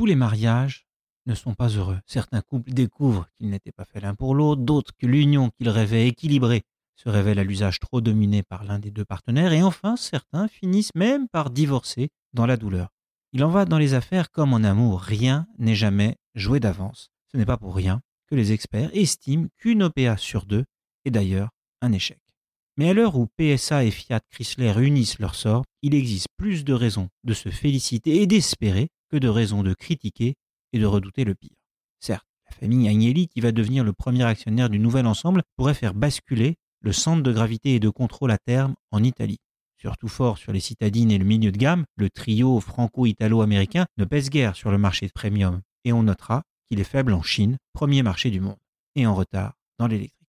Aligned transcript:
Tous 0.00 0.06
les 0.06 0.16
mariages 0.16 0.86
ne 1.26 1.34
sont 1.34 1.54
pas 1.54 1.68
heureux. 1.68 1.98
Certains 2.06 2.40
couples 2.40 2.72
découvrent 2.72 3.28
qu'ils 3.36 3.50
n'étaient 3.50 3.70
pas 3.70 3.84
faits 3.84 4.02
l'un 4.02 4.14
pour 4.14 4.34
l'autre, 4.34 4.62
d'autres 4.62 4.92
que 4.96 5.06
l'union 5.06 5.50
qu'ils 5.50 5.68
rêvaient 5.68 6.08
équilibrée 6.08 6.62
se 6.96 7.10
révèle 7.10 7.38
à 7.38 7.44
l'usage 7.44 7.80
trop 7.80 8.00
dominé 8.00 8.42
par 8.42 8.64
l'un 8.64 8.78
des 8.78 8.90
deux 8.90 9.04
partenaires, 9.04 9.52
et 9.52 9.62
enfin 9.62 9.96
certains 9.96 10.48
finissent 10.48 10.94
même 10.94 11.28
par 11.28 11.50
divorcer 11.50 12.08
dans 12.32 12.46
la 12.46 12.56
douleur. 12.56 12.88
Il 13.34 13.44
en 13.44 13.50
va 13.50 13.66
dans 13.66 13.76
les 13.76 13.92
affaires 13.92 14.30
comme 14.30 14.54
en 14.54 14.64
amour, 14.64 15.02
rien 15.02 15.46
n'est 15.58 15.74
jamais 15.74 16.16
joué 16.34 16.60
d'avance. 16.60 17.10
Ce 17.30 17.36
n'est 17.36 17.44
pas 17.44 17.58
pour 17.58 17.76
rien 17.76 18.00
que 18.26 18.34
les 18.34 18.52
experts 18.52 18.88
estiment 18.94 19.48
qu'une 19.58 19.82
OPA 19.82 20.16
sur 20.16 20.46
deux 20.46 20.64
est 21.04 21.10
d'ailleurs 21.10 21.50
un 21.82 21.92
échec. 21.92 22.20
Mais 22.78 22.88
à 22.88 22.94
l'heure 22.94 23.18
où 23.18 23.26
PSA 23.36 23.84
et 23.84 23.90
Fiat 23.90 24.20
Chrysler 24.30 24.72
unissent 24.78 25.18
leur 25.18 25.34
sort, 25.34 25.66
il 25.82 25.94
existe 25.94 26.28
plus 26.38 26.64
de 26.64 26.72
raisons 26.72 27.10
de 27.22 27.34
se 27.34 27.50
féliciter 27.50 28.22
et 28.22 28.26
d'espérer 28.26 28.88
que 29.10 29.16
de 29.16 29.28
raisons 29.28 29.62
de 29.62 29.74
critiquer 29.74 30.34
et 30.72 30.78
de 30.78 30.86
redouter 30.86 31.24
le 31.24 31.34
pire. 31.34 31.56
Certes, 32.00 32.26
la 32.50 32.56
famille 32.56 32.88
Agnelli, 32.88 33.28
qui 33.28 33.40
va 33.40 33.52
devenir 33.52 33.84
le 33.84 33.92
premier 33.92 34.24
actionnaire 34.24 34.70
du 34.70 34.78
nouvel 34.78 35.06
ensemble, 35.06 35.42
pourrait 35.56 35.74
faire 35.74 35.94
basculer 35.94 36.56
le 36.80 36.92
centre 36.92 37.22
de 37.22 37.32
gravité 37.32 37.74
et 37.74 37.80
de 37.80 37.88
contrôle 37.88 38.30
à 38.30 38.38
terme 38.38 38.74
en 38.90 39.02
Italie. 39.02 39.38
Surtout 39.78 40.08
fort 40.08 40.38
sur 40.38 40.52
les 40.52 40.60
citadines 40.60 41.10
et 41.10 41.18
le 41.18 41.24
milieu 41.24 41.52
de 41.52 41.58
gamme, 41.58 41.84
le 41.96 42.10
trio 42.10 42.60
franco-italo-américain 42.60 43.86
ne 43.96 44.04
pèse 44.04 44.30
guère 44.30 44.56
sur 44.56 44.70
le 44.70 44.78
marché 44.78 45.08
premium, 45.08 45.60
et 45.84 45.92
on 45.92 46.02
notera 46.02 46.42
qu'il 46.68 46.80
est 46.80 46.84
faible 46.84 47.12
en 47.12 47.22
Chine, 47.22 47.58
premier 47.72 48.02
marché 48.02 48.30
du 48.30 48.40
monde, 48.40 48.58
et 48.94 49.06
en 49.06 49.14
retard 49.14 49.54
dans 49.78 49.86
l'électrique. 49.86 50.19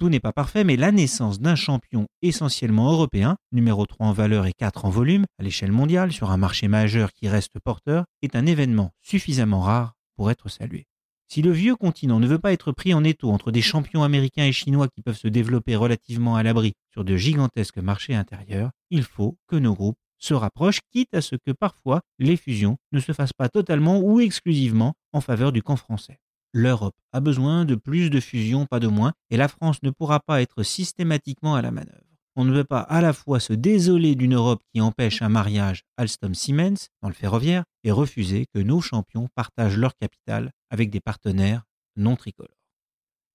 Tout 0.00 0.08
n'est 0.08 0.18
pas 0.18 0.32
parfait, 0.32 0.64
mais 0.64 0.76
la 0.76 0.92
naissance 0.92 1.40
d'un 1.40 1.56
champion 1.56 2.06
essentiellement 2.22 2.90
européen, 2.90 3.36
numéro 3.52 3.84
3 3.84 4.06
en 4.06 4.12
valeur 4.14 4.46
et 4.46 4.54
4 4.54 4.86
en 4.86 4.88
volume, 4.88 5.26
à 5.38 5.42
l'échelle 5.42 5.72
mondiale, 5.72 6.10
sur 6.10 6.30
un 6.30 6.38
marché 6.38 6.68
majeur 6.68 7.12
qui 7.12 7.28
reste 7.28 7.60
porteur, 7.62 8.06
est 8.22 8.34
un 8.34 8.46
événement 8.46 8.92
suffisamment 9.02 9.60
rare 9.60 9.92
pour 10.16 10.30
être 10.30 10.48
salué. 10.48 10.86
Si 11.26 11.42
le 11.42 11.50
vieux 11.50 11.76
continent 11.76 12.18
ne 12.18 12.26
veut 12.26 12.38
pas 12.38 12.54
être 12.54 12.72
pris 12.72 12.94
en 12.94 13.04
étau 13.04 13.30
entre 13.30 13.50
des 13.50 13.60
champions 13.60 14.02
américains 14.02 14.46
et 14.46 14.52
chinois 14.52 14.88
qui 14.88 15.02
peuvent 15.02 15.18
se 15.18 15.28
développer 15.28 15.76
relativement 15.76 16.34
à 16.34 16.42
l'abri 16.42 16.72
sur 16.90 17.04
de 17.04 17.18
gigantesques 17.18 17.76
marchés 17.76 18.14
intérieurs, 18.14 18.70
il 18.88 19.02
faut 19.02 19.36
que 19.48 19.56
nos 19.56 19.74
groupes 19.74 19.98
se 20.16 20.32
rapprochent, 20.32 20.80
quitte 20.90 21.12
à 21.12 21.20
ce 21.20 21.36
que 21.36 21.52
parfois 21.52 22.00
les 22.18 22.38
fusions 22.38 22.78
ne 22.92 23.00
se 23.00 23.12
fassent 23.12 23.34
pas 23.34 23.50
totalement 23.50 24.00
ou 24.00 24.20
exclusivement 24.20 24.94
en 25.12 25.20
faveur 25.20 25.52
du 25.52 25.62
camp 25.62 25.76
français. 25.76 26.20
L'Europe 26.52 26.96
a 27.12 27.20
besoin 27.20 27.64
de 27.64 27.76
plus 27.76 28.10
de 28.10 28.18
fusions, 28.18 28.66
pas 28.66 28.80
de 28.80 28.88
moins, 28.88 29.12
et 29.30 29.36
la 29.36 29.48
France 29.48 29.82
ne 29.82 29.90
pourra 29.90 30.18
pas 30.18 30.42
être 30.42 30.62
systématiquement 30.64 31.54
à 31.54 31.62
la 31.62 31.70
manœuvre. 31.70 32.10
On 32.36 32.44
ne 32.44 32.52
veut 32.52 32.64
pas 32.64 32.80
à 32.80 33.00
la 33.00 33.12
fois 33.12 33.38
se 33.38 33.52
désoler 33.52 34.14
d'une 34.14 34.34
Europe 34.34 34.62
qui 34.72 34.80
empêche 34.80 35.22
un 35.22 35.28
mariage 35.28 35.84
Alstom-Siemens 35.96 36.88
dans 37.02 37.08
le 37.08 37.14
ferroviaire 37.14 37.64
et 37.84 37.92
refuser 37.92 38.46
que 38.52 38.60
nos 38.60 38.80
champions 38.80 39.28
partagent 39.34 39.76
leur 39.76 39.96
capital 39.96 40.50
avec 40.70 40.90
des 40.90 41.00
partenaires 41.00 41.64
non 41.96 42.16
tricolores. 42.16 42.56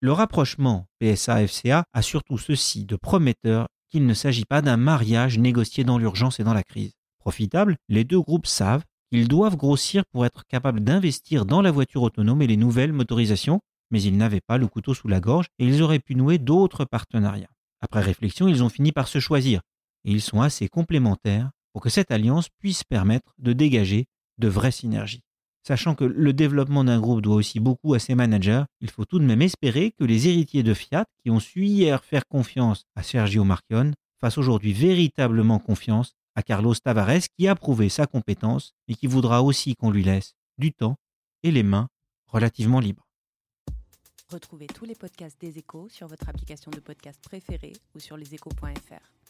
Le 0.00 0.12
rapprochement 0.12 0.86
PSA-FCA 1.00 1.84
a 1.92 2.02
surtout 2.02 2.38
ceci 2.38 2.84
de 2.84 2.96
prometteur 2.96 3.68
qu'il 3.88 4.06
ne 4.06 4.14
s'agit 4.14 4.44
pas 4.44 4.62
d'un 4.62 4.76
mariage 4.76 5.38
négocié 5.38 5.84
dans 5.84 5.98
l'urgence 5.98 6.40
et 6.40 6.44
dans 6.44 6.54
la 6.54 6.62
crise. 6.62 6.92
Profitable, 7.18 7.76
les 7.88 8.04
deux 8.04 8.20
groupes 8.20 8.46
savent 8.46 8.84
qu'ils 9.10 9.28
doivent 9.28 9.56
grossir 9.56 10.04
pour 10.06 10.26
être 10.26 10.44
capables 10.46 10.80
d'investir 10.80 11.44
dans 11.44 11.62
la 11.62 11.70
voiture 11.70 12.02
autonome 12.02 12.42
et 12.42 12.46
les 12.46 12.56
nouvelles 12.56 12.92
motorisations, 12.92 13.60
mais 13.90 14.02
ils 14.02 14.16
n'avaient 14.16 14.40
pas 14.40 14.58
le 14.58 14.66
couteau 14.66 14.94
sous 14.94 15.08
la 15.08 15.20
gorge 15.20 15.46
et 15.58 15.66
ils 15.66 15.82
auraient 15.82 16.00
pu 16.00 16.14
nouer 16.14 16.38
d'autres 16.38 16.84
partenariats. 16.84 17.50
Après 17.80 18.00
réflexion, 18.00 18.48
ils 18.48 18.64
ont 18.64 18.68
fini 18.68 18.92
par 18.92 19.08
se 19.08 19.20
choisir, 19.20 19.60
et 20.04 20.10
ils 20.10 20.22
sont 20.22 20.40
assez 20.40 20.68
complémentaires 20.68 21.50
pour 21.72 21.82
que 21.82 21.90
cette 21.90 22.10
alliance 22.10 22.48
puisse 22.58 22.84
permettre 22.84 23.34
de 23.38 23.52
dégager 23.52 24.06
de 24.38 24.48
vraies 24.48 24.70
synergies. 24.70 25.22
Sachant 25.66 25.94
que 25.94 26.04
le 26.04 26.32
développement 26.32 26.84
d'un 26.84 27.00
groupe 27.00 27.22
doit 27.22 27.34
aussi 27.34 27.58
beaucoup 27.58 27.94
à 27.94 27.98
ses 27.98 28.14
managers, 28.14 28.62
il 28.80 28.88
faut 28.88 29.04
tout 29.04 29.18
de 29.18 29.24
même 29.24 29.42
espérer 29.42 29.92
que 29.98 30.04
les 30.04 30.28
héritiers 30.28 30.62
de 30.62 30.74
Fiat, 30.74 31.06
qui 31.22 31.30
ont 31.30 31.40
su 31.40 31.66
hier 31.66 32.04
faire 32.04 32.26
confiance 32.26 32.84
à 32.94 33.02
Sergio 33.02 33.42
Marchionne, 33.42 33.94
fassent 34.20 34.38
aujourd'hui 34.38 34.72
véritablement 34.72 35.58
confiance 35.58 36.14
à 36.36 36.42
Carlos 36.42 36.74
Tavares, 36.74 37.28
qui 37.36 37.48
a 37.48 37.54
prouvé 37.56 37.88
sa 37.88 38.06
compétence 38.06 38.74
et 38.86 38.94
qui 38.94 39.06
voudra 39.08 39.42
aussi 39.42 39.74
qu'on 39.74 39.90
lui 39.90 40.04
laisse 40.04 40.34
du 40.58 40.72
temps 40.72 40.96
et 41.42 41.50
les 41.50 41.62
mains 41.62 41.88
relativement 42.28 42.78
libres. 42.78 43.06
Retrouvez 44.30 44.66
tous 44.66 44.84
les 44.84 44.94
podcasts 44.94 45.40
des 45.40 45.58
échos 45.58 45.88
sur 45.88 46.08
votre 46.08 46.28
application 46.28 46.70
de 46.70 46.80
podcast 46.80 47.20
préférée 47.22 47.74
ou 47.94 48.00
sur 48.00 48.16
leséchos.fr. 48.16 49.25